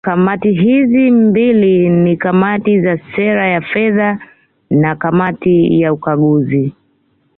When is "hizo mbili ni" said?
0.51-2.17